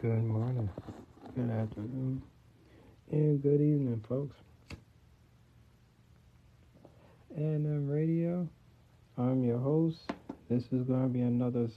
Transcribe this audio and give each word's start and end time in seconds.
Good 0.00 0.22
morning, 0.22 0.70
good 1.34 1.50
afternoon, 1.50 2.22
and 3.10 3.42
good 3.42 3.60
evening, 3.60 4.00
folks. 4.08 4.36
And 7.34 7.90
Radio, 7.90 8.48
I'm 9.16 9.42
your 9.42 9.58
host. 9.58 9.98
This 10.48 10.62
is 10.70 10.84
going 10.84 11.02
to 11.02 11.08
be 11.08 11.22
another 11.22 11.68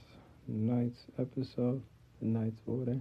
night's 0.46 1.00
episode, 1.18 1.82
the 2.20 2.28
night's 2.28 2.60
order. 2.64 3.00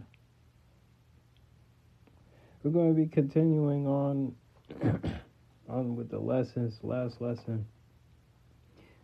We're 2.64 2.72
going 2.72 2.96
to 2.96 3.00
be 3.00 3.08
continuing 3.08 3.86
on 3.86 4.34
on 5.70 5.96
with 5.96 6.10
the 6.10 6.18
lessons. 6.18 6.80
Last 6.82 7.22
lesson, 7.22 7.68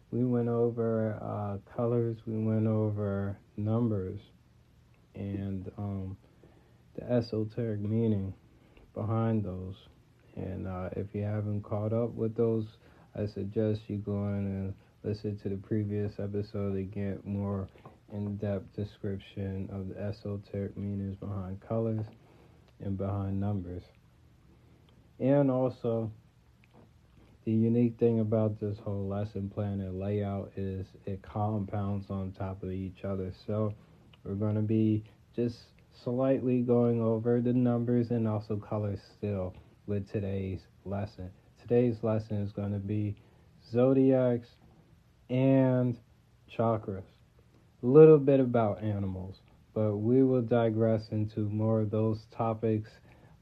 we 0.10 0.26
went 0.26 0.48
over 0.48 1.20
uh, 1.22 1.76
colors, 1.76 2.18
we 2.26 2.40
went 2.40 2.66
over 2.66 3.38
numbers 3.56 4.20
and 5.18 5.72
um, 5.78 6.18
the 6.96 7.12
esoteric 7.12 7.80
meaning 7.80 8.34
behind 8.94 9.44
those. 9.44 9.76
And 10.36 10.68
uh, 10.68 10.90
if 10.96 11.08
you 11.14 11.24
haven't 11.24 11.64
caught 11.64 11.94
up 11.94 12.14
with 12.14 12.36
those, 12.36 12.66
I 13.16 13.26
suggest 13.26 13.82
you 13.88 13.98
go 13.98 14.28
in 14.28 14.46
and 14.46 14.74
listen 15.04 15.40
to 15.40 15.50
the 15.50 15.58
previous 15.58 16.14
episode 16.20 16.76
to 16.76 16.84
get 16.84 17.26
more 17.26 17.68
in-depth 18.14 18.76
description 18.76 19.70
of 19.72 19.90
the 19.90 20.00
esoteric 20.00 20.78
meanings 20.78 21.16
behind 21.16 21.60
colors 21.68 22.06
and 22.80 22.98
behind 22.98 23.40
numbers. 23.40 23.84
And 25.20 25.50
also, 25.50 26.12
the 27.46 27.52
unique 27.52 27.98
thing 27.98 28.20
about 28.20 28.60
this 28.60 28.78
whole 28.84 29.08
lesson 29.08 29.50
plan 29.50 29.82
and 29.82 30.00
layout 30.00 30.52
is 30.56 30.86
it 31.06 31.22
compounds 31.22 32.10
on 32.10 32.34
top 32.38 32.62
of 32.62 32.72
each 32.72 33.04
other. 33.04 33.34
So 33.48 33.74
we're 34.28 34.36
going 34.36 34.56
to 34.56 34.62
be 34.62 35.04
just 35.36 35.56
slightly 36.04 36.62
going 36.62 37.02
over 37.02 37.40
the 37.40 37.54
numbers 37.54 38.12
and 38.12 38.28
also 38.28 38.58
colors 38.58 39.00
still 39.18 39.54
with 39.86 40.12
today's 40.12 40.60
lesson. 40.86 41.32
Today's 41.62 42.04
lesson 42.04 42.42
is 42.42 42.52
going 42.52 42.74
to 42.74 42.80
be 42.80 43.16
zodiacs 43.72 44.50
and 45.30 45.98
chakras. 46.58 47.04
A 47.84 47.86
little 47.86 48.18
bit 48.18 48.40
about 48.40 48.84
animals, 48.84 49.38
but 49.74 49.98
we 49.98 50.24
will 50.24 50.42
digress 50.42 51.08
into 51.12 51.42
more 51.50 51.82
of 51.82 51.92
those 51.92 52.26
topics 52.36 52.90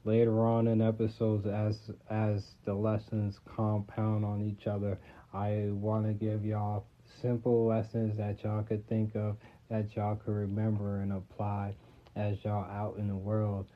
later 0.04 0.44
on 0.46 0.68
in 0.68 0.80
episodes 0.80 1.46
as 1.46 1.90
as 2.10 2.44
the 2.64 2.74
lessons 2.74 3.40
compound 3.44 4.24
on 4.24 4.40
each 4.42 4.66
other. 4.66 4.98
I 5.34 5.68
want 5.70 6.06
to 6.06 6.12
give 6.12 6.44
y'all 6.44 6.84
simple 7.22 7.66
lessons 7.66 8.16
that 8.18 8.42
y'all 8.44 8.62
could 8.62 8.86
think 8.88 9.16
of 9.16 9.36
that 9.68 9.94
y'all 9.96 10.16
could 10.16 10.34
remember 10.34 11.00
and 11.00 11.12
apply 11.12 11.74
as 12.14 12.44
y'all 12.44 12.64
out 12.64 12.96
in 12.98 13.08
the 13.08 13.16
world. 13.16 13.66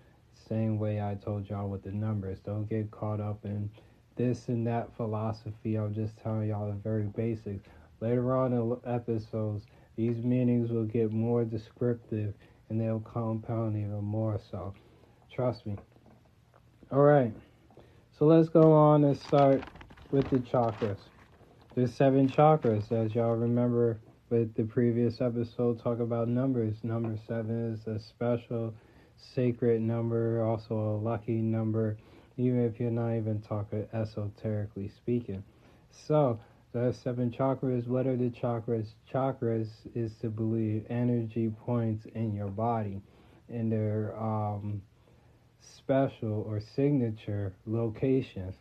Same 0.48 0.78
way 0.78 1.00
I 1.00 1.14
told 1.14 1.48
y'all 1.48 1.68
with 1.68 1.82
the 1.82 1.92
numbers. 1.92 2.38
Don't 2.40 2.68
get 2.68 2.90
caught 2.90 3.20
up 3.20 3.44
in 3.44 3.70
this 4.16 4.48
and 4.48 4.66
that 4.66 4.94
philosophy. 4.96 5.76
I'm 5.76 5.94
just 5.94 6.16
telling 6.18 6.48
y'all 6.48 6.68
the 6.68 6.74
very 6.74 7.04
basics. 7.04 7.62
Later 8.00 8.36
on 8.36 8.52
in 8.52 8.76
episodes, 8.84 9.66
these 9.96 10.24
meanings 10.24 10.70
will 10.70 10.84
get 10.84 11.12
more 11.12 11.44
descriptive 11.44 12.34
and 12.68 12.80
they'll 12.80 13.00
compound 13.00 13.76
even 13.76 14.02
more 14.02 14.40
so. 14.50 14.72
Trust 15.30 15.66
me. 15.66 15.76
All 16.90 17.00
right. 17.00 17.32
So 18.18 18.26
let's 18.26 18.48
go 18.48 18.72
on 18.72 19.04
and 19.04 19.16
start 19.16 19.62
with 20.10 20.28
the 20.30 20.38
chakras. 20.38 20.98
There's 21.74 21.94
seven 21.94 22.28
chakras, 22.28 22.90
as 22.90 23.14
y'all 23.14 23.36
remember 23.36 23.98
with 24.30 24.54
the 24.54 24.62
previous 24.62 25.20
episode 25.20 25.82
talk 25.82 25.98
about 25.98 26.28
numbers. 26.28 26.76
Number 26.84 27.16
seven 27.26 27.74
is 27.74 27.84
a 27.88 27.98
special 27.98 28.72
sacred 29.16 29.82
number, 29.82 30.44
also 30.44 30.74
a 30.74 30.96
lucky 30.96 31.42
number, 31.42 31.98
even 32.36 32.64
if 32.64 32.78
you're 32.78 32.92
not 32.92 33.16
even 33.16 33.40
talking 33.40 33.88
esoterically 33.92 34.88
speaking. 34.88 35.42
So, 35.90 36.38
the 36.72 36.94
seven 37.02 37.32
chakras, 37.32 37.88
what 37.88 38.06
are 38.06 38.16
the 38.16 38.30
chakras? 38.30 38.86
Chakras 39.12 39.68
is 39.96 40.12
to 40.20 40.28
believe 40.28 40.86
energy 40.88 41.52
points 41.64 42.06
in 42.14 42.32
your 42.32 42.46
body 42.46 43.02
and 43.48 43.72
their 43.72 44.16
um, 44.16 44.80
special 45.60 46.44
or 46.46 46.60
signature 46.76 47.52
locations. 47.66 48.54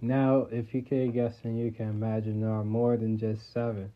Now, 0.00 0.46
if 0.52 0.72
you 0.72 0.82
can 0.82 1.10
guess 1.10 1.34
and 1.42 1.58
you 1.58 1.72
can 1.72 1.88
imagine, 1.88 2.40
there 2.40 2.50
are 2.50 2.64
more 2.64 2.96
than 2.96 3.18
just 3.18 3.52
seven 3.52 3.90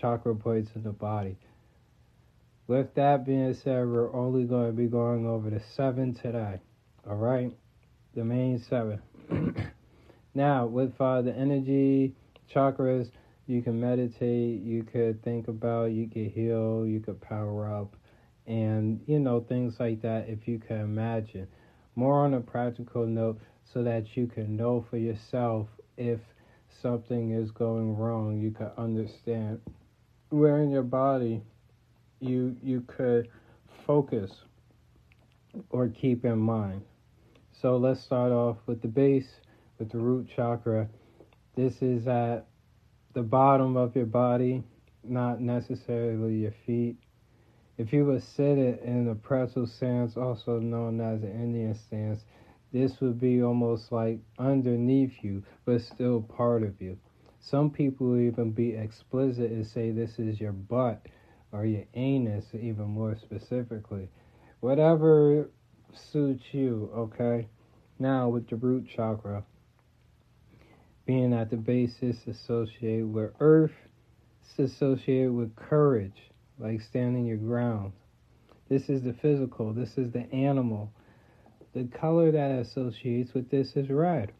chakra 0.00 0.34
points 0.34 0.70
in 0.74 0.82
the 0.82 0.90
body. 0.90 1.36
With 2.66 2.94
that 2.94 3.26
being 3.26 3.52
said, 3.54 3.86
we're 3.86 4.14
only 4.14 4.44
going 4.44 4.68
to 4.68 4.72
be 4.72 4.86
going 4.86 5.26
over 5.26 5.50
the 5.50 5.60
seven 5.74 6.14
today. 6.14 6.60
All 7.08 7.16
right, 7.16 7.52
the 8.14 8.24
main 8.24 8.62
seven. 8.68 9.02
now, 10.34 10.66
with 10.66 10.92
uh, 11.00 11.22
the 11.22 11.34
energy 11.34 12.14
chakras, 12.54 13.10
you 13.46 13.62
can 13.62 13.80
meditate, 13.80 14.62
you 14.62 14.84
could 14.84 15.22
think 15.24 15.48
about, 15.48 15.86
you 15.86 16.08
could 16.08 16.28
heal, 16.28 16.86
you 16.86 17.00
could 17.00 17.20
power 17.20 17.68
up, 17.68 17.96
and 18.46 19.00
you 19.06 19.18
know 19.18 19.40
things 19.40 19.74
like 19.80 20.02
that. 20.02 20.28
If 20.28 20.46
you 20.46 20.60
can 20.60 20.80
imagine, 20.80 21.48
more 21.96 22.24
on 22.24 22.34
a 22.34 22.40
practical 22.40 23.06
note, 23.06 23.40
so 23.72 23.82
that 23.82 24.16
you 24.16 24.26
can 24.26 24.56
know 24.56 24.84
for 24.88 24.96
yourself 24.96 25.66
if 25.96 26.20
something 26.80 27.32
is 27.32 27.50
going 27.50 27.96
wrong, 27.96 28.40
you 28.40 28.52
can 28.52 28.70
understand 28.78 29.60
where 30.30 30.62
in 30.62 30.70
your 30.70 30.82
body 30.82 31.42
you 32.20 32.56
you 32.62 32.82
could 32.82 33.28
focus 33.86 34.32
or 35.70 35.88
keep 35.88 36.24
in 36.24 36.38
mind. 36.38 36.82
So 37.60 37.76
let's 37.76 38.00
start 38.00 38.32
off 38.32 38.56
with 38.66 38.80
the 38.80 38.88
base, 38.88 39.28
with 39.78 39.90
the 39.90 39.98
root 39.98 40.28
chakra. 40.34 40.88
This 41.56 41.82
is 41.82 42.06
at 42.06 42.46
the 43.12 43.22
bottom 43.22 43.76
of 43.76 43.96
your 43.96 44.06
body, 44.06 44.62
not 45.02 45.40
necessarily 45.40 46.34
your 46.36 46.54
feet. 46.64 46.96
If 47.76 47.92
you 47.92 48.04
would 48.06 48.22
sit 48.22 48.58
it 48.58 48.82
in 48.82 49.08
a 49.08 49.14
pretzel 49.14 49.66
stance, 49.66 50.16
also 50.16 50.58
known 50.60 51.00
as 51.00 51.22
an 51.22 51.32
Indian 51.32 51.74
stance, 51.74 52.24
this 52.72 53.00
would 53.00 53.18
be 53.18 53.42
almost 53.42 53.90
like 53.90 54.20
underneath 54.38 55.12
you, 55.22 55.42
but 55.64 55.80
still 55.80 56.22
part 56.22 56.62
of 56.62 56.80
you. 56.80 56.98
Some 57.40 57.70
people 57.70 58.18
even 58.18 58.52
be 58.52 58.74
explicit 58.74 59.50
and 59.50 59.66
say 59.66 59.90
this 59.90 60.18
is 60.18 60.40
your 60.40 60.52
butt 60.52 61.06
or 61.52 61.64
your 61.64 61.84
anus, 61.94 62.44
even 62.54 62.84
more 62.84 63.16
specifically. 63.16 64.08
Whatever 64.60 65.50
suits 66.12 66.44
you, 66.52 66.90
okay? 66.94 67.48
Now, 67.98 68.28
with 68.28 68.48
the 68.48 68.56
root 68.56 68.86
chakra, 68.94 69.44
being 71.06 71.32
at 71.32 71.50
the 71.50 71.56
basis 71.56 72.16
associated 72.26 73.12
with 73.12 73.32
earth, 73.40 73.72
it's 74.42 74.58
associated 74.72 75.32
with 75.32 75.56
courage, 75.56 76.30
like 76.58 76.80
standing 76.82 77.26
your 77.26 77.36
ground. 77.38 77.92
This 78.68 78.88
is 78.88 79.02
the 79.02 79.14
physical, 79.14 79.72
this 79.72 79.98
is 79.98 80.12
the 80.12 80.32
animal. 80.32 80.92
The 81.72 81.84
color 81.84 82.30
that 82.30 82.50
associates 82.52 83.32
with 83.34 83.50
this 83.50 83.76
is 83.76 83.88
red. 83.88 84.32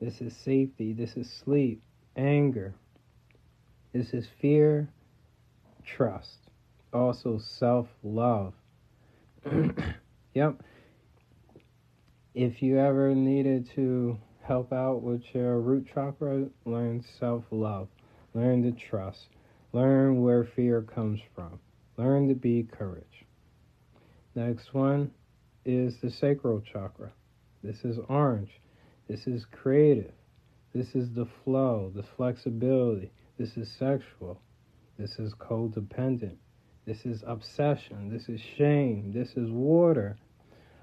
This 0.00 0.20
is 0.20 0.36
safety. 0.36 0.92
This 0.92 1.16
is 1.16 1.30
sleep, 1.44 1.82
anger. 2.16 2.74
This 3.92 4.12
is 4.12 4.26
fear, 4.40 4.90
trust. 5.84 6.38
Also, 6.92 7.38
self 7.38 7.88
love. 8.02 8.52
yep. 10.34 10.62
If 12.34 12.62
you 12.62 12.78
ever 12.78 13.14
needed 13.14 13.70
to 13.76 14.18
help 14.42 14.72
out 14.72 15.02
with 15.02 15.22
your 15.32 15.60
root 15.60 15.86
chakra, 15.92 16.46
learn 16.66 17.02
self 17.18 17.44
love, 17.50 17.88
learn 18.34 18.62
to 18.64 18.72
trust, 18.72 19.28
learn 19.72 20.22
where 20.22 20.44
fear 20.44 20.82
comes 20.82 21.20
from, 21.34 21.58
learn 21.96 22.28
to 22.28 22.34
be 22.34 22.68
courage. 22.70 23.24
Next 24.34 24.74
one 24.74 25.10
is 25.64 25.96
the 26.02 26.10
sacral 26.10 26.60
chakra. 26.60 27.10
This 27.62 27.84
is 27.84 27.98
orange. 28.08 28.60
This 29.08 29.26
is 29.26 29.46
creative. 29.50 30.12
This 30.74 30.94
is 30.94 31.12
the 31.14 31.26
flow, 31.44 31.92
the 31.94 32.02
flexibility. 32.16 33.12
This 33.38 33.56
is 33.56 33.70
sexual. 33.78 34.40
This 34.98 35.18
is 35.18 35.32
codependent. 35.34 36.36
This 36.86 37.04
is 37.04 37.22
obsession. 37.26 38.10
This 38.10 38.28
is 38.28 38.40
shame. 38.56 39.12
This 39.12 39.30
is 39.36 39.50
water. 39.50 40.16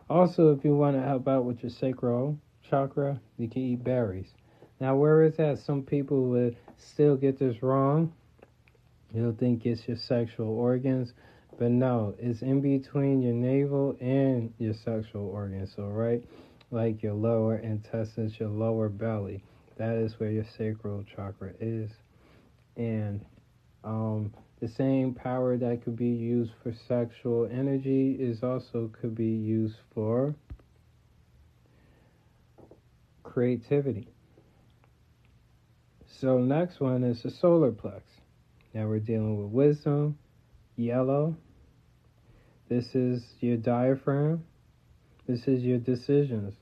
Also, 0.10 0.52
if 0.52 0.64
you 0.64 0.76
want 0.76 0.96
to 0.96 1.02
help 1.02 1.28
out 1.28 1.46
with 1.46 1.64
your 1.64 1.70
sacral 1.70 2.38
chakra, 2.70 3.20
you 3.38 3.50
can 3.50 3.62
eat 3.62 3.84
berries. 3.84 4.28
Now, 4.80 4.96
where 4.96 5.24
is 5.24 5.38
that? 5.38 5.60
Some 5.60 5.84
people 5.84 6.26
would 6.26 6.58
still 6.78 7.16
get 7.16 7.40
this 7.40 7.64
wrong. 7.64 8.14
You'll 9.14 9.36
think 9.36 9.66
it's 9.66 9.88
your 9.88 9.98
sexual 9.98 10.50
organs, 10.50 11.14
but 11.58 11.72
no, 11.72 12.16
it's 12.18 12.42
in 12.42 12.62
between 12.62 13.22
your 13.22 13.34
navel 13.34 13.96
and 14.02 14.54
your 14.58 14.74
sexual 14.74 15.30
organs, 15.30 15.76
all 15.78 15.92
right? 15.92 16.24
Like 16.74 17.04
your 17.04 17.14
lower 17.14 17.58
intestines, 17.58 18.40
your 18.40 18.50
lower 18.50 18.90
belly. 18.90 19.44
That 19.78 19.96
is 19.96 20.20
where 20.20 20.32
your 20.32 20.46
sacral 20.58 21.04
chakra 21.16 21.54
is. 21.60 21.92
And 22.76 23.24
um, 23.84 24.34
the 24.60 24.68
same 24.68 25.14
power 25.14 25.58
that 25.58 25.84
could 25.84 25.96
be 25.96 26.08
used 26.08 26.52
for 26.64 26.74
sexual 26.88 27.48
energy 27.52 28.18
is 28.20 28.44
also 28.44 28.90
could 29.00 29.16
be 29.16 29.26
used 29.26 29.76
for 29.94 30.36
creativity. 33.24 34.08
So 36.22 36.40
next 36.40 36.80
one 36.80 37.04
is 37.04 37.22
the 37.24 37.30
solar 37.30 37.72
plex. 37.72 38.02
Now 38.74 38.88
we're 38.88 39.00
dealing 39.00 39.38
with 39.38 39.52
wisdom, 39.52 40.18
yellow. 40.76 41.36
This 42.70 42.96
is 42.96 43.24
your 43.40 43.58
diaphragm. 43.58 44.46
This 45.28 45.48
is 45.48 45.64
your 45.64 45.78
decisions, 45.78 46.54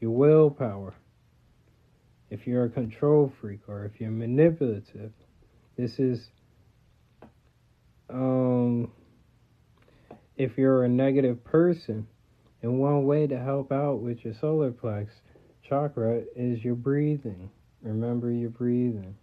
your 0.00 0.10
willpower. 0.10 0.94
If 2.30 2.46
you're 2.46 2.64
a 2.64 2.70
control 2.70 3.32
freak 3.40 3.60
or 3.68 3.84
if 3.84 4.00
you're 4.00 4.10
manipulative, 4.10 5.12
this 5.76 5.98
is 5.98 6.28
um 8.10 8.90
if 10.36 10.56
you're 10.56 10.84
a 10.84 10.88
negative 10.88 11.44
person, 11.44 12.06
and 12.62 12.78
one 12.78 13.04
way 13.04 13.26
to 13.26 13.38
help 13.38 13.72
out 13.72 14.00
with 14.00 14.24
your 14.24 14.34
solar 14.40 14.70
plex 14.70 15.08
chakra 15.68 16.22
is 16.34 16.64
your 16.64 16.74
breathing. 16.74 17.50
Remember 17.82 18.30
your 18.30 18.50
breathing. 18.50 19.16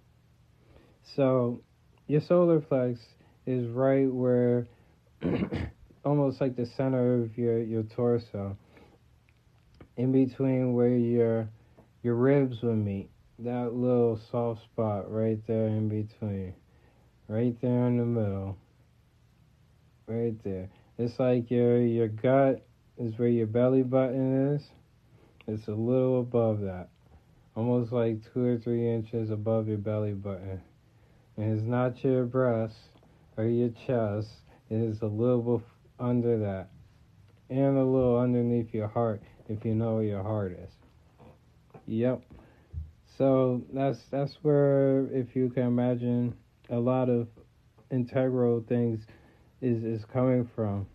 So, 1.15 1.61
your 2.07 2.21
solar 2.21 2.59
plex 2.59 2.99
is 3.45 3.67
right 3.69 4.11
where, 4.11 4.67
almost 6.05 6.39
like 6.39 6.55
the 6.55 6.65
center 6.65 7.23
of 7.23 7.37
your, 7.37 7.61
your 7.61 7.83
torso, 7.83 8.57
in 9.97 10.11
between 10.11 10.73
where 10.73 10.95
your 10.95 11.49
your 12.03 12.15
ribs 12.15 12.61
would 12.61 12.77
meet. 12.77 13.09
That 13.39 13.73
little 13.73 14.19
soft 14.31 14.63
spot 14.63 15.11
right 15.11 15.39
there 15.47 15.67
in 15.67 15.89
between, 15.89 16.53
right 17.27 17.59
there 17.61 17.87
in 17.87 17.97
the 17.97 18.05
middle, 18.05 18.57
right 20.07 20.41
there. 20.43 20.69
It's 20.97 21.19
like 21.19 21.51
your 21.51 21.81
your 21.81 22.07
gut 22.07 22.65
is 22.97 23.17
where 23.17 23.27
your 23.27 23.47
belly 23.47 23.83
button 23.83 24.55
is. 24.55 24.63
It's 25.47 25.67
a 25.67 25.71
little 25.71 26.21
above 26.21 26.61
that 26.61 26.89
almost 27.55 27.91
like 27.91 28.17
two 28.33 28.43
or 28.43 28.57
three 28.57 28.87
inches 28.87 29.29
above 29.29 29.67
your 29.67 29.77
belly 29.77 30.13
button. 30.13 30.61
And 31.37 31.57
it's 31.57 31.65
not 31.65 32.03
your 32.03 32.25
breast 32.25 32.75
or 33.37 33.45
your 33.45 33.69
chest, 33.69 34.29
it 34.69 34.75
is 34.75 35.01
a 35.01 35.07
little 35.07 35.63
under 35.99 36.37
that. 36.39 36.69
And 37.49 37.77
a 37.77 37.83
little 37.83 38.19
underneath 38.19 38.73
your 38.73 38.87
heart 38.87 39.21
if 39.47 39.63
you 39.65 39.75
know 39.75 39.99
your 39.99 40.23
heart 40.23 40.53
is. 40.53 40.71
Yep. 41.87 42.21
So 43.17 43.61
that's 43.71 43.99
that's 44.11 44.35
where 44.41 45.07
if 45.11 45.35
you 45.35 45.49
can 45.49 45.63
imagine 45.63 46.35
a 46.69 46.77
lot 46.77 47.09
of 47.09 47.27
integral 47.91 48.63
things 48.67 49.05
is 49.61 49.83
is 49.83 50.05
coming 50.05 50.49
from. 50.55 50.87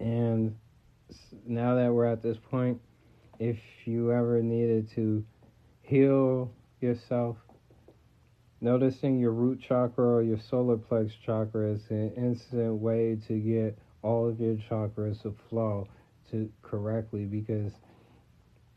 And 0.00 0.56
now 1.46 1.74
that 1.76 1.92
we're 1.92 2.06
at 2.06 2.22
this 2.22 2.38
point, 2.50 2.80
if 3.38 3.58
you 3.84 4.12
ever 4.12 4.42
needed 4.42 4.90
to 4.94 5.24
heal 5.82 6.50
yourself, 6.80 7.36
noticing 8.60 9.18
your 9.18 9.32
root 9.32 9.60
chakra 9.60 10.04
or 10.04 10.22
your 10.22 10.38
solar 10.38 10.76
plex 10.76 11.12
chakra 11.24 11.72
is 11.72 11.82
an 11.90 12.12
instant 12.16 12.74
way 12.74 13.18
to 13.28 13.38
get 13.38 13.78
all 14.02 14.28
of 14.28 14.40
your 14.40 14.56
chakras 14.70 15.20
to 15.22 15.34
flow 15.48 15.86
to 16.30 16.50
correctly 16.62 17.24
because 17.24 17.72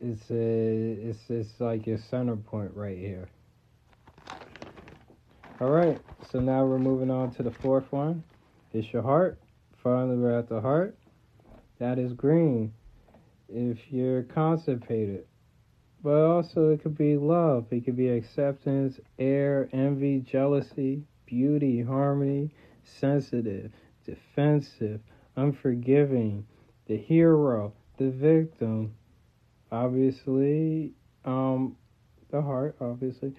it's 0.00 0.30
a 0.30 1.08
it's 1.08 1.18
it's 1.28 1.60
like 1.60 1.86
your 1.86 1.98
center 1.98 2.36
point 2.36 2.72
right 2.74 2.98
here. 2.98 3.28
All 5.60 5.70
right, 5.70 6.00
so 6.30 6.40
now 6.40 6.64
we're 6.64 6.78
moving 6.78 7.10
on 7.10 7.30
to 7.34 7.42
the 7.42 7.50
fourth 7.50 7.90
one. 7.92 8.24
It's 8.72 8.92
your 8.92 9.02
heart. 9.02 9.38
Finally, 9.82 10.16
we're 10.16 10.38
at 10.38 10.48
the 10.48 10.60
heart. 10.60 10.98
That 11.78 11.98
is 11.98 12.12
green 12.12 12.72
if 13.48 13.78
you're 13.90 14.22
constipated. 14.24 15.26
But 16.02 16.22
also, 16.22 16.70
it 16.70 16.82
could 16.82 16.98
be 16.98 17.16
love, 17.16 17.66
it 17.70 17.84
could 17.84 17.96
be 17.96 18.08
acceptance, 18.08 19.00
air, 19.18 19.70
envy, 19.72 20.20
jealousy, 20.20 21.02
beauty, 21.24 21.82
harmony, 21.82 22.50
sensitive, 22.82 23.72
defensive, 24.04 25.00
unforgiving, 25.36 26.46
the 26.86 26.96
hero, 26.96 27.72
the 27.98 28.10
victim, 28.10 28.94
obviously, 29.70 30.92
um, 31.24 31.76
the 32.30 32.42
heart, 32.42 32.76
obviously. 32.80 33.34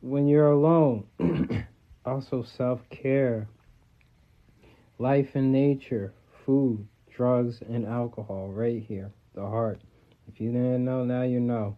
When 0.00 0.28
you're 0.28 0.52
alone, 0.52 1.04
also 2.04 2.42
self 2.42 2.80
care, 2.90 3.48
life 4.98 5.30
and 5.34 5.52
nature, 5.52 6.12
food, 6.44 6.86
drugs, 7.14 7.60
and 7.68 7.86
alcohol, 7.86 8.48
right 8.48 8.82
here 8.82 9.12
the 9.38 9.46
heart. 9.46 9.80
If 10.26 10.40
you 10.40 10.50
didn't 10.50 10.84
know, 10.84 11.04
now 11.04 11.22
you 11.22 11.40
know 11.40 11.76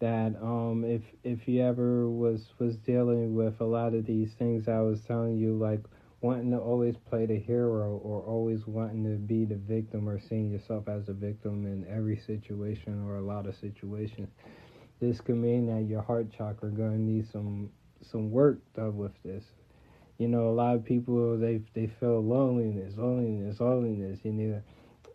that 0.00 0.34
um, 0.40 0.84
if 0.86 1.02
if 1.24 1.46
you 1.48 1.62
ever 1.62 2.08
was 2.08 2.46
was 2.58 2.76
dealing 2.76 3.34
with 3.34 3.60
a 3.60 3.64
lot 3.64 3.94
of 3.94 4.06
these 4.06 4.32
things 4.38 4.68
I 4.68 4.80
was 4.80 5.00
telling 5.02 5.36
you, 5.36 5.56
like 5.56 5.80
wanting 6.22 6.52
to 6.52 6.58
always 6.58 6.94
play 7.10 7.26
the 7.26 7.38
hero 7.38 8.00
or 8.02 8.22
always 8.22 8.64
wanting 8.66 9.02
to 9.02 9.18
be 9.18 9.44
the 9.44 9.56
victim 9.56 10.08
or 10.08 10.20
seeing 10.20 10.50
yourself 10.50 10.88
as 10.88 11.08
a 11.08 11.12
victim 11.12 11.66
in 11.66 11.84
every 11.90 12.16
situation 12.16 13.04
or 13.04 13.16
a 13.16 13.20
lot 13.20 13.44
of 13.46 13.56
situations, 13.56 14.28
this 15.00 15.20
could 15.20 15.36
mean 15.36 15.66
that 15.66 15.82
your 15.90 16.00
heart 16.00 16.28
chakra 16.30 16.70
gonna 16.70 16.96
need 16.96 17.28
some 17.30 17.70
some 18.02 18.30
work 18.30 18.60
done 18.74 18.96
with 18.96 19.12
this. 19.24 19.44
You 20.18 20.28
know, 20.28 20.48
a 20.48 20.54
lot 20.54 20.76
of 20.76 20.84
people 20.84 21.36
they 21.38 21.60
they 21.74 21.88
feel 21.98 22.22
loneliness, 22.22 22.94
loneliness, 22.96 23.58
loneliness. 23.58 24.20
You 24.22 24.32
need 24.32 24.52
to 24.52 24.62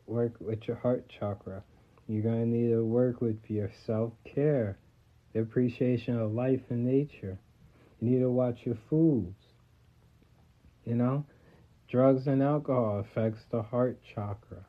work 0.06 0.33
with 0.42 0.68
your 0.68 0.77
heart 0.77 1.07
chakra. 1.07 1.63
You're 2.07 2.24
to 2.24 2.45
need 2.45 2.71
to 2.71 2.83
work 2.83 3.21
with 3.21 3.39
your 3.50 3.71
self 3.86 4.12
care, 4.25 4.77
the 5.33 5.39
appreciation 5.39 6.19
of 6.19 6.33
life 6.33 6.62
and 6.69 6.86
nature. 6.86 7.39
You 8.01 8.09
need 8.09 8.19
to 8.19 8.30
watch 8.30 8.65
your 8.65 8.77
foods. 8.89 9.46
You 10.87 10.95
know, 10.95 11.25
drugs 11.89 12.27
and 12.27 12.41
alcohol 12.41 12.99
affects 12.99 13.43
the 13.51 13.61
heart 13.61 13.99
chakra. 14.15 14.65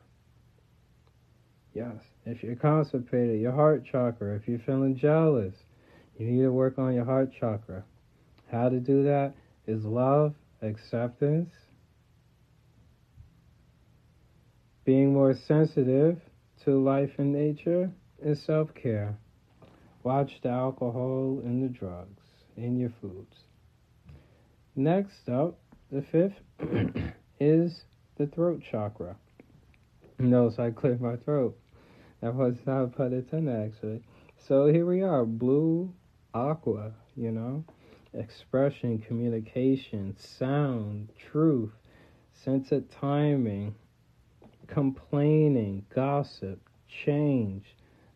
Yes, 1.73 2.03
if 2.25 2.43
you're 2.43 2.57
constipated, 2.57 3.39
your 3.39 3.53
heart 3.53 3.85
chakra. 3.85 4.35
If 4.35 4.45
you're 4.45 4.59
feeling 4.59 4.97
jealous, 4.97 5.55
you 6.17 6.25
need 6.25 6.41
to 6.41 6.51
work 6.51 6.77
on 6.77 6.93
your 6.93 7.05
heart 7.05 7.31
chakra. 7.31 7.85
How 8.51 8.67
to 8.67 8.81
do 8.81 9.03
that 9.03 9.33
is 9.65 9.85
love, 9.85 10.35
acceptance, 10.61 11.53
being 14.83 15.13
more 15.13 15.33
sensitive 15.33 16.19
to 16.65 16.83
life 16.83 17.11
and 17.17 17.31
nature 17.31 17.91
and 18.21 18.37
self 18.37 18.73
care. 18.75 19.17
Watch 20.03 20.41
the 20.41 20.49
alcohol 20.49 21.39
and 21.45 21.63
the 21.63 21.69
drugs 21.69 22.25
in 22.57 22.77
your 22.77 22.91
foods. 22.99 23.37
Next 24.75 25.29
up, 25.29 25.57
the 25.91 26.01
fifth 26.01 26.39
is 27.39 27.83
the 28.17 28.27
throat 28.27 28.61
chakra. 28.69 29.15
Notice 30.19 30.59
I 30.59 30.71
cleared 30.71 31.01
my 31.01 31.15
throat. 31.15 31.57
That 32.21 32.35
was 32.35 32.57
not 32.65 32.95
put 32.95 33.13
intended 33.13 33.73
actually. 33.73 34.03
So 34.37 34.67
here 34.67 34.85
we 34.85 35.01
are, 35.01 35.25
blue, 35.25 35.93
aqua, 36.33 36.91
you 37.15 37.31
know, 37.31 37.63
expression, 38.13 38.99
communication, 38.99 40.15
sound, 40.17 41.09
truth, 41.17 41.71
sense 42.33 42.71
of 42.71 42.89
timing, 42.89 43.75
complaining, 44.67 45.85
gossip, 45.93 46.59
change, 46.87 47.65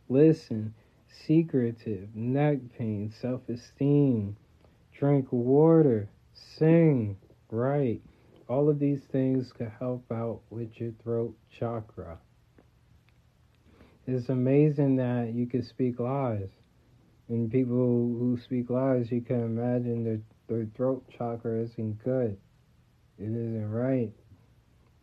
listen, 0.10 0.74
secretive, 1.08 2.16
neck 2.16 2.60
pain, 2.78 3.14
self 3.22 3.48
esteem, 3.50 4.36
drink 4.98 5.28
water, 5.32 6.10
sing, 6.34 7.18
write. 7.54 8.02
All 8.50 8.70
of 8.70 8.80
these 8.80 9.02
things 9.12 9.52
can 9.54 9.72
help 9.80 10.12
out 10.12 10.42
with 10.50 10.70
your 10.80 10.92
throat 11.04 11.36
chakra. 11.58 12.18
It's 14.06 14.28
amazing 14.30 14.98
that 14.98 15.34
you 15.34 15.48
can 15.48 15.64
speak 15.64 16.00
lies. 16.00 16.50
And 17.30 17.50
people 17.50 17.78
who 17.78 18.38
speak 18.44 18.70
lies, 18.70 19.12
you 19.12 19.22
can 19.22 19.42
imagine 19.42 20.04
their, 20.04 20.20
their 20.48 20.68
throat 20.76 21.06
chakra 21.18 21.62
isn't 21.62 22.04
good. 22.04 22.38
It 23.18 23.24
isn't 23.24 23.72
right 23.72 24.12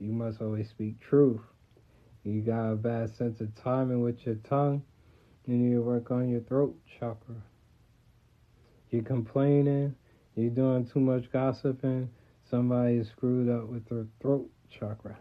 you 0.01 0.13
must 0.13 0.41
always 0.41 0.69
speak 0.71 0.99
truth. 0.99 1.43
You 2.25 2.41
got 2.41 2.73
a 2.73 2.77
bad 2.77 3.15
sense 3.15 3.41
of 3.41 3.55
timing 3.55 4.01
with 4.01 4.25
your 4.27 4.37
tongue, 4.37 4.83
you 5.47 5.57
need 5.57 5.75
to 5.75 5.83
work 5.83 6.11
on 6.11 6.29
your 6.29 6.41
throat 6.41 6.75
chakra. 6.99 7.37
You're 8.91 9.03
complaining, 9.03 9.95
you're 10.35 10.51
doing 10.51 10.87
too 10.87 11.01
much 11.01 11.31
gossiping, 11.31 12.11
somebody 12.51 12.97
is 12.97 13.09
screwed 13.09 13.49
up 13.49 13.69
with 13.69 13.89
their 13.89 14.07
throat 14.21 14.51
chakra. 14.71 15.17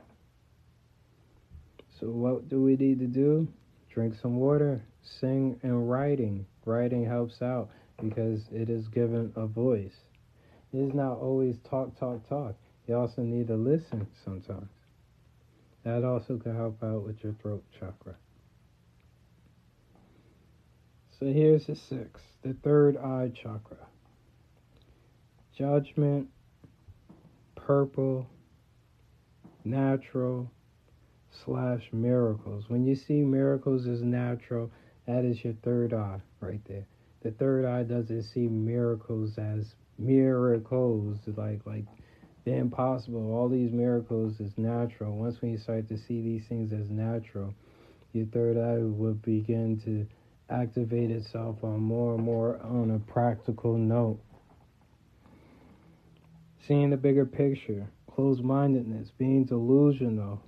So, 2.00 2.07
what 2.07 2.50
do 2.50 2.62
we 2.62 2.75
need 2.75 3.00
to 3.00 3.07
do? 3.07 3.48
Drink 3.89 4.15
some 4.21 4.38
water, 4.38 4.81
sing, 5.03 5.59
and 5.63 5.89
writing. 5.89 6.45
Writing 6.65 7.05
helps 7.05 7.41
out 7.41 7.69
because 8.01 8.41
it 8.51 8.69
is 8.69 8.88
given 8.88 9.33
a 9.36 9.45
voice. 9.45 9.95
It's 10.71 10.93
not 10.93 11.17
always 11.17 11.57
talk, 11.69 11.98
talk, 12.00 12.27
talk. 12.29 12.55
You 12.88 12.95
also 12.95 13.21
need 13.21 13.48
to 13.48 13.55
listen 13.55 14.07
sometimes. 14.24 14.69
That 15.83 16.03
also 16.03 16.38
can 16.38 16.55
help 16.55 16.83
out 16.83 17.03
with 17.03 17.24
your 17.24 17.33
throat 17.41 17.63
chakra. 17.79 18.15
So 21.19 21.25
here's 21.25 21.65
the 21.67 21.75
sixth, 21.75 22.24
the 22.43 22.53
third 22.63 22.95
eye 22.98 23.31
chakra. 23.36 23.88
Judgment, 25.57 26.29
purple, 27.69 28.25
natural, 29.63 30.49
slash 31.45 31.88
miracles. 31.91 32.63
When 32.67 32.83
you 32.83 32.95
see 32.95 33.21
miracles 33.21 33.85
as 33.85 34.01
natural, 34.01 34.71
that 35.05 35.23
is 35.23 35.43
your 35.43 35.53
third 35.61 35.93
eye 35.93 36.19
right 36.39 36.61
there. 36.67 36.88
The 37.21 37.29
third 37.29 37.65
eye 37.65 37.83
doesn't 37.83 38.23
see 38.23 38.47
miracles 38.47 39.38
as 39.38 39.75
miracles, 39.99 41.19
like 41.38 41.63
like 41.67 41.85
the 42.43 42.55
impossible. 42.55 43.35
All 43.35 43.47
these 43.47 43.71
miracles 43.71 44.39
is 44.39 44.57
natural. 44.57 45.15
Once 45.15 45.39
when 45.39 45.51
you 45.51 45.59
start 45.59 45.88
to 45.89 45.97
see 45.99 46.23
these 46.23 46.47
things 46.47 46.73
as 46.73 46.89
natural, 46.89 47.53
your 48.13 48.25
third 48.25 48.57
eye 48.57 48.81
will 48.81 49.13
begin 49.13 49.79
to 49.85 50.07
activate 50.51 51.11
itself 51.11 51.63
on 51.63 51.81
more 51.81 52.15
and 52.15 52.23
more 52.23 52.59
on 52.63 52.89
a 52.89 53.11
practical 53.11 53.77
note. 53.77 54.19
Seeing 56.69 56.91
the 56.91 56.97
bigger 56.97 57.25
picture, 57.25 57.89
closed 58.05 58.43
mindedness, 58.43 59.09
being 59.17 59.43
delusional, 59.43 60.39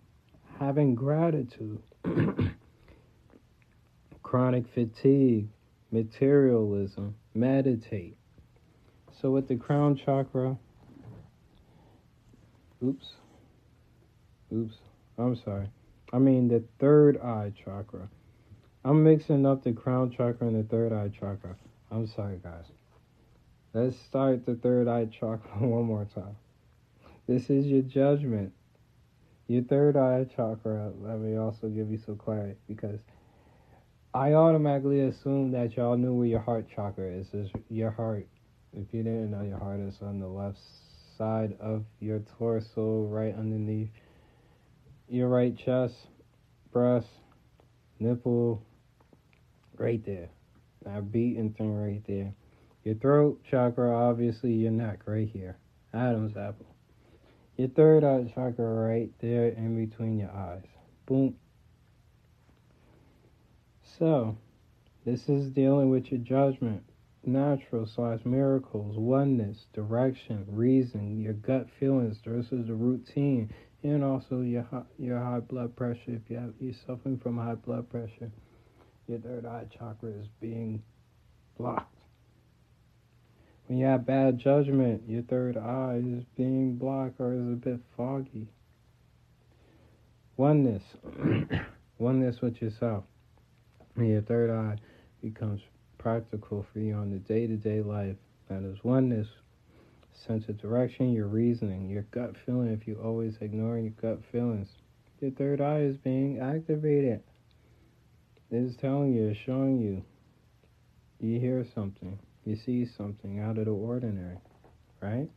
having 0.59 0.93
gratitude, 0.93 1.81
chronic 4.21 4.65
fatigue, 4.71 5.47
materialism, 5.89 7.15
meditate. 7.33 8.17
So, 9.19 9.31
with 9.31 9.47
the 9.47 9.55
crown 9.55 9.95
chakra, 9.95 10.59
oops, 12.85 13.13
oops, 14.53 14.75
I'm 15.17 15.35
sorry. 15.35 15.71
I 16.13 16.19
mean 16.19 16.49
the 16.49 16.63
third 16.77 17.19
eye 17.19 17.51
chakra. 17.65 18.07
I'm 18.85 19.03
mixing 19.03 19.47
up 19.47 19.63
the 19.63 19.73
crown 19.73 20.11
chakra 20.11 20.45
and 20.45 20.63
the 20.63 20.69
third 20.69 20.93
eye 20.93 21.09
chakra. 21.19 21.55
I'm 21.89 22.05
sorry, 22.05 22.39
guys. 22.43 22.65
Let's 23.73 23.97
start 23.97 24.45
the 24.45 24.55
third 24.55 24.89
eye 24.89 25.05
chakra 25.05 25.39
one 25.59 25.85
more 25.85 26.05
time. 26.13 26.35
This 27.25 27.49
is 27.49 27.65
your 27.67 27.83
judgment. 27.83 28.51
Your 29.47 29.63
third 29.63 29.95
eye 29.95 30.25
chakra, 30.35 30.91
let 30.99 31.19
me 31.19 31.37
also 31.37 31.69
give 31.69 31.89
you 31.89 31.97
some 31.97 32.17
clarity 32.17 32.57
because 32.67 32.99
I 34.13 34.33
automatically 34.33 35.01
assume 35.01 35.51
that 35.51 35.77
y'all 35.77 35.95
knew 35.95 36.13
where 36.13 36.27
your 36.27 36.41
heart 36.41 36.67
chakra 36.73 37.09
is. 37.09 37.33
Is 37.33 37.49
your 37.69 37.91
heart. 37.91 38.27
If 38.73 38.93
you 38.93 39.03
didn't 39.03 39.31
know, 39.31 39.41
your 39.41 39.59
heart 39.59 39.79
is 39.79 40.01
on 40.01 40.19
the 40.19 40.27
left 40.27 40.59
side 41.17 41.55
of 41.61 41.85
your 42.01 42.19
torso, 42.37 43.03
right 43.03 43.33
underneath 43.33 43.89
your 45.07 45.29
right 45.29 45.57
chest, 45.57 45.95
breast, 46.73 47.07
nipple, 47.99 48.65
right 49.77 50.05
there. 50.05 50.29
That 50.83 51.09
beating 51.09 51.53
thing 51.53 51.73
right 51.73 52.03
there. 52.05 52.33
Your 52.83 52.95
throat 52.95 53.41
chakra, 53.49 53.95
obviously 53.95 54.53
your 54.53 54.71
neck 54.71 55.01
right 55.05 55.27
here. 55.27 55.57
Adam's 55.93 56.35
apple. 56.35 56.65
Your 57.57 57.67
third 57.69 58.03
eye 58.03 58.31
chakra 58.33 58.65
right 58.65 59.11
there 59.19 59.49
in 59.49 59.85
between 59.85 60.17
your 60.17 60.31
eyes. 60.31 60.65
Boom. 61.05 61.35
So, 63.99 64.35
this 65.05 65.29
is 65.29 65.51
dealing 65.51 65.91
with 65.91 66.11
your 66.11 66.21
judgment, 66.21 66.83
natural 67.23 67.85
slash 67.85 68.21
miracles, 68.25 68.97
oneness, 68.97 69.67
direction, 69.73 70.45
reason, 70.47 71.19
your 71.19 71.33
gut 71.33 71.67
feelings. 71.79 72.17
versus 72.25 72.67
the 72.67 72.73
routine, 72.73 73.53
and 73.83 74.03
also 74.03 74.41
your 74.41 74.63
high, 74.63 74.83
your 74.97 75.19
high 75.19 75.39
blood 75.39 75.75
pressure. 75.75 75.99
If 76.07 76.29
you 76.29 76.37
have 76.37 76.53
you're 76.59 76.73
suffering 76.87 77.19
from 77.19 77.37
high 77.37 77.55
blood 77.55 77.89
pressure, 77.89 78.31
your 79.07 79.19
third 79.19 79.45
eye 79.45 79.65
chakra 79.77 80.09
is 80.09 80.27
being 80.39 80.81
blocked. 81.57 82.00
When 83.71 83.79
you 83.79 83.85
have 83.85 84.05
bad 84.05 84.37
judgment, 84.37 85.03
your 85.07 85.21
third 85.21 85.55
eye 85.55 86.01
is 86.03 86.25
being 86.35 86.75
blocked 86.75 87.21
or 87.21 87.33
is 87.33 87.39
a 87.39 87.55
bit 87.55 87.79
foggy. 87.95 88.49
Oneness. 90.35 90.83
Oneness 91.97 92.41
with 92.41 92.61
yourself. 92.61 93.05
When 93.93 94.07
your 94.07 94.23
third 94.23 94.49
eye 94.49 94.75
becomes 95.21 95.61
practical 95.97 96.65
for 96.73 96.79
you 96.79 96.95
on 96.95 97.11
the 97.11 97.19
day 97.19 97.47
to 97.47 97.55
day 97.55 97.81
life. 97.81 98.17
That 98.49 98.61
is 98.63 98.83
oneness, 98.83 99.29
sense 100.27 100.49
of 100.49 100.59
direction, 100.59 101.13
your 101.13 101.27
reasoning, 101.27 101.89
your 101.89 102.03
gut 102.11 102.35
feeling. 102.45 102.73
If 102.73 102.89
you 102.89 102.99
always 103.01 103.37
ignore 103.39 103.77
your 103.77 103.91
gut 103.91 104.19
feelings, 104.33 104.67
your 105.21 105.31
third 105.31 105.61
eye 105.61 105.79
is 105.79 105.95
being 105.95 106.39
activated. 106.39 107.23
It 108.51 108.57
is 108.57 108.75
telling 108.75 109.13
you, 109.13 109.29
it's 109.29 109.39
showing 109.39 109.79
you. 109.79 110.03
You 111.21 111.39
hear 111.39 111.65
something 111.73 112.19
you 112.45 112.55
see 112.55 112.85
something 112.97 113.39
out 113.39 113.57
of 113.57 113.65
the 113.65 113.71
ordinary, 113.71 114.37
right? 115.01 115.29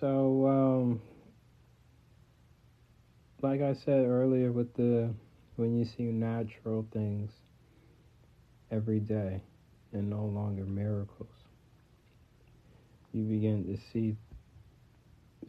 So, 0.00 0.46
um, 0.46 1.02
like 3.42 3.60
I 3.60 3.74
said 3.84 4.06
earlier, 4.06 4.52
with 4.52 4.74
the 4.74 5.10
when 5.56 5.76
you 5.76 5.84
see 5.84 6.04
natural 6.04 6.86
things 6.92 7.32
every 8.70 9.00
day 9.00 9.42
and 9.92 10.08
no 10.08 10.24
longer 10.24 10.64
miracles, 10.64 11.32
you 13.12 13.22
begin 13.24 13.64
to 13.64 13.76
see 13.92 14.16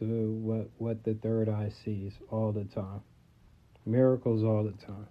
the, 0.00 0.06
what 0.06 0.70
what 0.78 1.04
the 1.04 1.14
third 1.14 1.48
eye 1.48 1.70
sees 1.84 2.12
all 2.30 2.50
the 2.50 2.64
time, 2.64 3.02
miracles 3.86 4.42
all 4.42 4.64
the 4.64 4.86
time. 4.86 5.06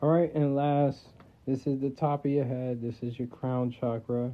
All 0.00 0.08
right, 0.08 0.34
and 0.34 0.56
last 0.56 0.98
this 1.46 1.66
is 1.66 1.80
the 1.80 1.90
top 1.90 2.24
of 2.24 2.30
your 2.30 2.44
head. 2.44 2.80
This 2.80 3.02
is 3.02 3.18
your 3.18 3.28
crown 3.28 3.72
chakra, 3.72 4.32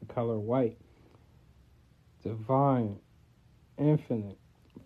the 0.00 0.12
color 0.12 0.38
white. 0.38 0.78
Divine, 2.22 2.98
infinite, 3.78 4.38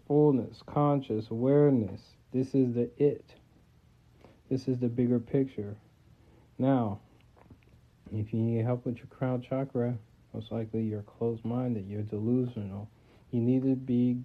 fullness, 0.07 0.63
conscious, 0.67 1.31
awareness. 1.31 2.01
This 2.33 2.55
is 2.55 2.75
the 2.75 2.91
it. 2.97 3.25
This 4.51 4.69
is 4.69 4.79
the 4.79 4.89
bigger 4.89 5.19
picture. 5.19 5.77
Now, 6.59 7.01
if 8.13 8.33
you 8.33 8.41
need 8.41 8.65
help 8.65 8.87
with 8.87 8.97
your 8.97 9.07
crown 9.07 9.43
chakra, 9.43 9.97
most 10.33 10.51
likely 10.51 10.83
you're 10.83 11.03
closed 11.03 11.45
minded, 11.45 11.87
you're 11.87 12.03
delusional. 12.03 12.89
You 13.31 13.41
need 13.41 13.63
to 13.63 13.77
be 13.77 14.23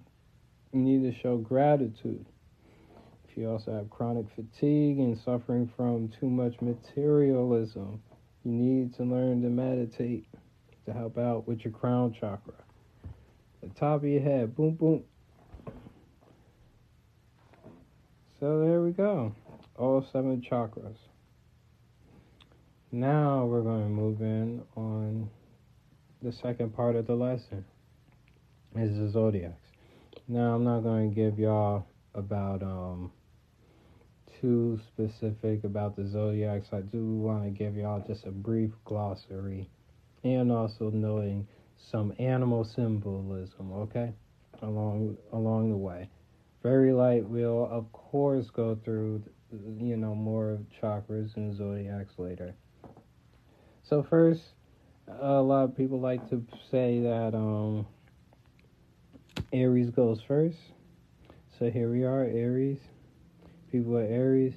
you 0.72 0.80
need 0.80 1.02
to 1.02 1.16
show 1.16 1.36
gratitude. 1.36 2.26
You 3.36 3.50
also 3.50 3.72
have 3.72 3.90
chronic 3.90 4.26
fatigue 4.34 4.98
and 4.98 5.18
suffering 5.18 5.70
from 5.76 6.08
too 6.20 6.30
much 6.30 6.54
materialism, 6.60 8.00
you 8.44 8.52
need 8.52 8.94
to 8.94 9.02
learn 9.02 9.42
to 9.42 9.48
meditate 9.48 10.26
to 10.86 10.92
help 10.92 11.18
out 11.18 11.48
with 11.48 11.64
your 11.64 11.72
crown 11.72 12.12
chakra. 12.12 12.54
The 13.62 13.68
top 13.70 14.02
of 14.02 14.04
your 14.04 14.20
head, 14.20 14.54
boom, 14.54 14.74
boom. 14.74 15.02
So 18.38 18.60
there 18.60 18.82
we 18.82 18.90
go, 18.92 19.34
all 19.76 20.06
seven 20.12 20.40
chakras. 20.48 20.96
Now 22.92 23.46
we're 23.46 23.62
going 23.62 23.82
to 23.82 23.88
move 23.88 24.20
in 24.20 24.62
on 24.76 25.28
the 26.22 26.30
second 26.30 26.74
part 26.76 26.94
of 26.94 27.06
the 27.06 27.14
lesson 27.14 27.64
is 28.76 28.96
the 28.96 29.10
zodiacs. 29.10 29.68
Now 30.28 30.54
I'm 30.54 30.64
not 30.64 30.80
going 30.80 31.10
to 31.10 31.14
give 31.14 31.38
y'all 31.38 31.86
about 32.14 32.62
um 32.62 33.10
too 34.44 34.78
specific 34.88 35.64
about 35.64 35.96
the 35.96 36.06
zodiacs, 36.06 36.68
I 36.70 36.82
do 36.82 37.02
want 37.02 37.44
to 37.44 37.50
give 37.50 37.78
y'all 37.78 38.04
just 38.06 38.26
a 38.26 38.30
brief 38.30 38.72
glossary 38.84 39.70
and 40.22 40.52
also 40.52 40.90
knowing 40.90 41.48
some 41.90 42.12
animal 42.18 42.62
symbolism, 42.62 43.72
okay? 43.72 44.12
Along 44.60 45.16
along 45.32 45.70
the 45.70 45.78
way. 45.78 46.10
Very 46.62 46.92
light 46.92 47.26
we'll 47.26 47.64
of 47.70 47.90
course 47.92 48.50
go 48.50 48.78
through 48.84 49.22
you 49.78 49.96
know 49.96 50.14
more 50.14 50.58
chakras 50.78 51.34
and 51.36 51.56
zodiacs 51.56 52.12
later. 52.18 52.54
So 53.82 54.02
first, 54.02 54.42
a 55.08 55.40
lot 55.40 55.64
of 55.64 55.74
people 55.74 56.00
like 56.00 56.28
to 56.28 56.44
say 56.70 57.00
that 57.00 57.34
um 57.34 57.86
Aries 59.54 59.88
goes 59.88 60.20
first. 60.28 60.58
So 61.58 61.70
here 61.70 61.90
we 61.90 62.04
are, 62.04 62.24
Aries 62.24 62.78
people 63.74 63.96
are 63.96 64.02
Aries 64.02 64.54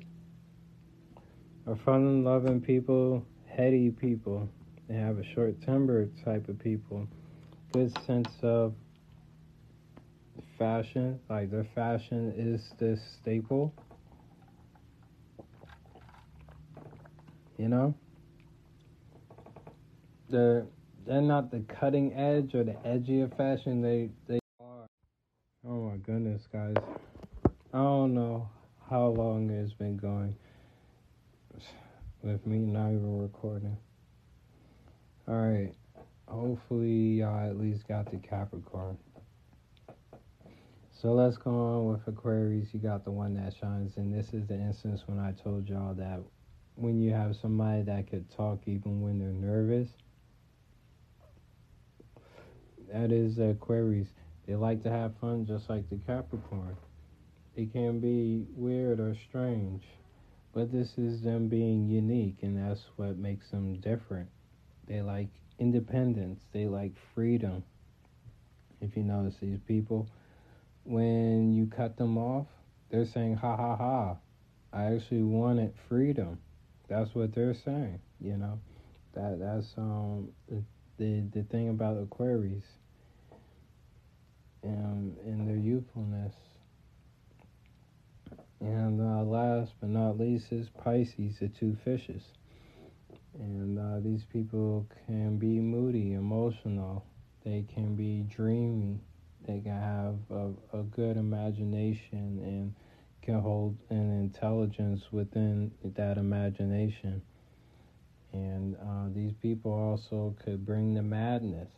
are 1.65 1.75
fun 1.75 2.23
loving 2.23 2.61
people, 2.61 3.25
heady 3.47 3.89
people. 3.89 4.47
They 4.87 4.93
have 4.93 5.17
a 5.17 5.23
short 5.33 5.59
temper 5.63 6.07
type 6.23 6.47
of 6.47 6.59
people. 6.59 7.07
Good 7.73 7.97
sense 8.05 8.29
of 8.43 8.75
fashion, 10.59 11.19
like 11.31 11.49
their 11.49 11.65
fashion 11.73 12.31
is 12.37 12.61
this 12.77 12.99
staple. 13.19 13.73
You 17.57 17.69
know? 17.69 17.95
they're 20.29 20.67
they're 21.07 21.21
not 21.21 21.49
the 21.49 21.61
cutting 21.79 22.13
edge 22.13 22.53
or 22.53 22.63
the 22.63 22.75
edgy 22.85 23.21
of 23.21 23.33
fashion. 23.33 23.81
They 23.81 24.09
they 24.27 24.37
are. 24.59 24.85
Oh 25.67 25.89
my 25.89 25.97
goodness, 25.97 26.43
guys! 26.53 26.75
I 27.73 27.77
don't 27.79 28.13
know 28.13 28.47
how 28.89 29.07
long 29.07 29.49
it's 29.49 29.73
been 29.73 29.97
going 29.97 30.33
with 32.23 32.45
me 32.47 32.59
not 32.59 32.87
even 32.87 33.19
recording. 33.19 33.75
All 35.27 35.35
right. 35.35 35.73
Hopefully, 36.27 37.19
y'all 37.19 37.49
at 37.49 37.59
least 37.59 37.87
got 37.87 38.09
the 38.09 38.17
Capricorn. 38.17 38.97
So 40.91 41.13
let's 41.13 41.37
go 41.37 41.51
on 41.51 41.87
with 41.87 42.07
Aquarius. 42.07 42.73
You 42.73 42.79
got 42.79 43.03
the 43.03 43.11
one 43.11 43.33
that 43.35 43.53
shines, 43.59 43.97
and 43.97 44.13
this 44.13 44.33
is 44.33 44.47
the 44.47 44.55
instance 44.55 45.03
when 45.05 45.19
I 45.19 45.33
told 45.33 45.67
y'all 45.67 45.93
that 45.95 46.21
when 46.75 47.01
you 47.01 47.11
have 47.11 47.35
somebody 47.35 47.83
that 47.83 48.09
could 48.09 48.29
talk 48.31 48.61
even 48.67 49.01
when 49.01 49.19
they're 49.19 49.29
nervous, 49.29 49.89
that 52.91 53.11
is 53.11 53.37
Aquarius. 53.37 54.07
They 54.47 54.55
like 54.55 54.81
to 54.83 54.89
have 54.89 55.17
fun 55.19 55.45
just 55.45 55.69
like 55.69 55.89
the 55.89 55.97
Capricorn. 55.97 56.77
It 57.57 57.73
can 57.73 57.99
be 57.99 58.45
weird 58.55 58.99
or 58.99 59.15
strange, 59.15 59.83
but 60.53 60.71
this 60.71 60.95
is 60.99 61.23
them 61.23 61.47
being 61.47 61.87
unique, 61.89 62.37
and 62.43 62.55
that's 62.55 62.85
what 62.97 63.17
makes 63.17 63.49
them 63.49 63.79
different. 63.81 64.29
They 64.87 65.01
like 65.01 65.29
independence, 65.57 66.39
they 66.53 66.67
like 66.67 66.93
freedom. 67.15 67.63
If 68.79 68.95
you 68.95 69.03
notice 69.03 69.37
these 69.41 69.57
people, 69.67 70.07
when 70.83 71.51
you 71.51 71.65
cut 71.65 71.97
them 71.97 72.19
off, 72.19 72.45
they're 72.91 73.05
saying, 73.07 73.37
ha 73.37 73.57
ha 73.57 73.75
ha, 73.75 74.17
I 74.71 74.93
actually 74.93 75.23
wanted 75.23 75.73
freedom. 75.89 76.37
That's 76.87 77.15
what 77.15 77.33
they're 77.33 77.55
saying, 77.55 77.99
you 78.21 78.37
know. 78.37 78.59
That 79.15 79.39
that's 79.39 79.73
um 79.79 80.29
the 80.47 80.63
the, 80.97 81.23
the 81.33 81.43
thing 81.43 81.69
about 81.69 81.97
Aquarius 81.97 82.65
um, 84.63 85.13
and 85.25 85.47
their 85.49 85.57
youthfulness. 85.57 86.35
And 88.59 88.99
uh, 88.99 89.23
last 89.23 89.73
but 89.79 89.89
not 89.89 90.17
least 90.17 90.51
is 90.51 90.69
Pisces, 90.69 91.39
the 91.39 91.47
two 91.47 91.77
fishes. 91.85 92.23
And 93.39 93.77
uh, 93.77 93.99
these 93.99 94.23
people 94.25 94.87
can 95.05 95.37
be 95.37 95.59
moody, 95.59 96.13
emotional. 96.13 97.05
They 97.45 97.65
can 97.73 97.95
be 97.95 98.23
dreamy. 98.23 98.99
They 99.45 99.59
can 99.59 99.79
have 99.79 100.15
a, 100.31 100.79
a 100.79 100.83
good 100.83 101.17
imagination 101.17 102.39
and 102.43 102.73
can 103.21 103.39
hold 103.39 103.77
an 103.89 104.19
intelligence 104.19 105.03
within 105.11 105.71
that 105.83 106.17
imagination. 106.17 107.21
And 108.33 108.75
uh, 108.75 109.09
these 109.13 109.33
people 109.41 109.71
also 109.71 110.35
could 110.43 110.65
bring 110.65 110.93
the 110.95 111.03
madness, 111.03 111.69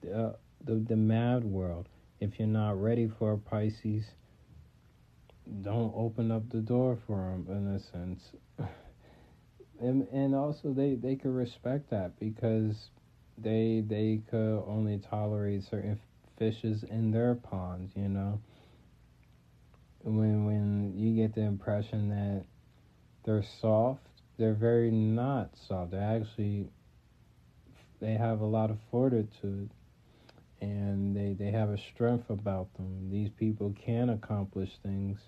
the, 0.00 0.36
the, 0.64 0.74
the 0.74 0.96
mad 0.96 1.44
world. 1.44 1.88
If 2.20 2.38
you're 2.38 2.48
not 2.48 2.80
ready 2.80 3.10
for 3.18 3.36
Pisces, 3.36 4.04
don't 5.62 5.92
open 5.96 6.30
up 6.30 6.48
the 6.50 6.60
door 6.60 6.98
for 7.06 7.16
them 7.16 7.46
in 7.48 7.74
a 7.74 7.80
sense. 7.80 8.32
and 9.80 10.06
and 10.12 10.34
also 10.34 10.72
they 10.72 10.94
they 10.94 11.16
could 11.16 11.34
respect 11.34 11.90
that 11.90 12.18
because 12.18 12.90
they 13.38 13.82
they 13.86 14.20
could 14.30 14.62
only 14.66 14.98
tolerate 14.98 15.64
certain 15.64 15.98
fishes 16.38 16.84
in 16.84 17.10
their 17.10 17.34
ponds, 17.34 17.92
you 17.96 18.08
know. 18.08 18.40
When 20.02 20.44
when 20.46 20.94
you 20.96 21.14
get 21.14 21.34
the 21.34 21.42
impression 21.42 22.08
that 22.08 22.44
they're 23.24 23.44
soft, 23.60 24.06
they're 24.36 24.54
very 24.54 24.90
not 24.90 25.50
soft. 25.56 25.92
They're 25.92 26.20
actually 26.20 26.68
they 28.00 28.14
have 28.14 28.40
a 28.40 28.46
lot 28.46 28.70
of 28.70 28.78
fortitude 28.90 29.70
and 30.62 31.16
they, 31.16 31.34
they 31.34 31.50
have 31.50 31.70
a 31.70 31.78
strength 31.78 32.30
about 32.30 32.72
them. 32.76 33.10
These 33.10 33.30
people 33.30 33.74
can 33.84 34.10
accomplish 34.10 34.70
things. 34.82 35.20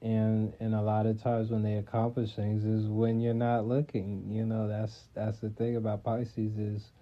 And 0.00 0.54
and 0.60 0.74
a 0.74 0.82
lot 0.82 1.06
of 1.06 1.22
times 1.22 1.50
when 1.50 1.64
they 1.64 1.74
accomplish 1.74 2.34
things 2.36 2.64
is 2.64 2.86
when 2.86 3.20
you're 3.20 3.34
not 3.34 3.66
looking. 3.66 4.30
You 4.30 4.46
know 4.46 4.68
that's 4.68 5.06
that's 5.14 5.40
the 5.40 5.50
thing 5.50 5.76
about 5.76 6.04
pisces 6.04 6.56
is 6.56 6.92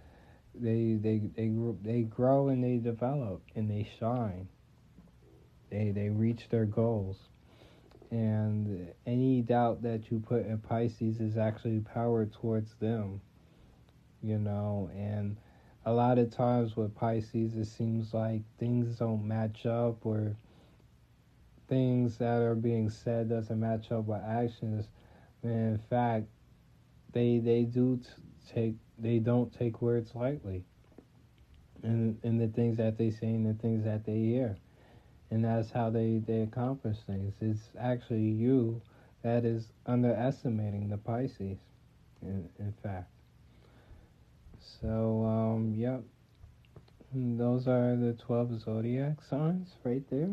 they 0.55 0.95
they 1.01 1.21
they 1.37 1.53
they 1.83 2.03
grow 2.03 2.49
and 2.49 2.65
they 2.65 2.79
develop 2.79 3.43
and 3.55 3.71
they 3.71 3.89
shine. 4.01 4.49
They 5.71 5.91
they 5.91 6.09
reach 6.09 6.49
their 6.51 6.65
goals. 6.65 7.19
And 8.11 8.93
any 9.07 9.43
doubt 9.43 9.83
that 9.83 10.11
you 10.11 10.21
put 10.21 10.47
in 10.47 10.59
pisces 10.59 11.21
is 11.21 11.37
actually 11.37 11.81
powered 11.81 12.33
towards 12.33 12.75
them 12.77 13.21
you 14.23 14.39
know 14.39 14.91
and 14.95 15.37
a 15.87 15.93
lot 15.93 16.19
of 16.19 16.31
times 16.31 16.77
with 16.77 16.95
pisces 16.97 17.55
it 17.57 17.67
seems 17.67 18.13
like 18.13 18.43
things 18.59 18.97
don't 18.97 19.27
match 19.27 19.65
up 19.67 20.05
or 20.05 20.37
things 21.69 22.19
that 22.19 22.43
are 22.43 22.55
being 22.55 22.91
said 22.91 23.29
doesn't 23.29 23.59
match 23.59 23.91
up 23.93 24.05
with 24.05 24.23
actions, 24.23 24.87
when 25.41 25.53
in 25.53 25.79
fact 25.79 26.27
they 27.13 27.39
they 27.39 27.63
do 27.63 27.99
t- 27.99 28.23
take 28.53 28.75
they 28.99 29.19
don't 29.19 29.53
take 29.57 29.81
words 29.81 30.15
lightly. 30.15 30.65
And 31.83 32.19
and 32.25 32.41
the 32.41 32.49
things 32.49 32.77
that 32.79 32.99
they 32.99 33.11
say 33.11 33.29
and 33.29 33.47
the 33.47 33.61
things 33.61 33.85
that 33.85 34.05
they 34.05 34.19
hear. 34.19 34.57
And 35.31 35.45
that's 35.45 35.71
how 35.71 35.91
they, 35.91 36.23
they 36.25 36.43
accomplish 36.43 36.99
things. 37.07 37.35
It's 37.41 37.71
actually 37.79 38.23
you 38.23 38.81
that 39.23 39.45
is 39.45 39.73
underestimating 39.85 40.89
the 40.89 40.99
Pisces, 40.99 41.59
in, 42.23 42.49
in 42.61 42.73
fact. 42.81 43.11
So, 44.81 45.25
um, 45.25 45.75
yep. 45.77 46.03
Those 47.15 47.67
are 47.67 47.97
the 47.97 48.13
12 48.13 48.61
zodiac 48.61 49.23
signs 49.29 49.69
right 49.85 50.03
there. 50.11 50.31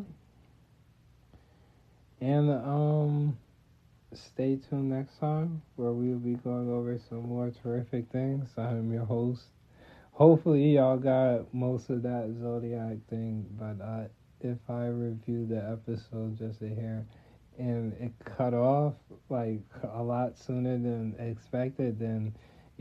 And 2.19 2.50
um, 2.50 3.38
stay 4.13 4.58
tuned 4.69 4.89
next 4.89 5.19
time 5.19 5.62
where 5.76 5.91
we 5.91 6.10
will 6.10 6.19
be 6.19 6.36
going 6.36 6.69
over 6.69 7.00
some 7.10 7.28
more 7.28 7.52
terrific 7.62 8.12
things. 8.12 8.50
I'm 8.58 8.91
your 8.91 9.06
host. 9.06 9.43
Hopefully, 10.13 10.76
y'all 10.76 10.98
got 10.98 11.54
most 11.54 11.89
of 11.89 12.04
that 12.04 12.34
zodiac 12.41 12.98
thing, 13.10 13.46
but 13.60 13.84
uh, 13.84 14.06
if 14.41 14.58
I 14.69 14.88
review 14.88 15.46
the 15.48 15.58
episode 15.72 16.38
just 16.38 16.60
to 16.60 16.69
hear 16.69 17.06
and 17.58 17.93
it 17.93 18.12
cut 18.26 18.54
off 18.54 18.93
like 19.30 19.62
a 19.93 20.02
lot 20.02 20.38
sooner 20.38 20.78
than 20.78 21.15
expected, 21.19 22.00
then 22.00 22.34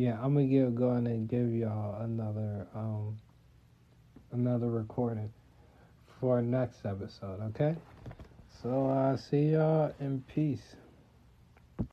yeah, 0.02 0.18
I'm 0.20 0.34
gonna 0.34 0.46
get 0.46 0.74
going 0.74 1.06
and 1.06 1.28
give 1.28 1.52
y'all 1.52 2.02
another 2.02 2.66
um 2.74 3.16
another 4.32 4.68
recording 4.68 5.32
for 6.18 6.42
next 6.42 6.84
episode. 6.84 7.40
Okay. 7.50 7.76
So, 8.62 8.88
I 8.88 9.10
uh, 9.10 9.16
see 9.16 9.52
y'all 9.52 9.94
in 10.00 10.24
peace. 10.26 10.74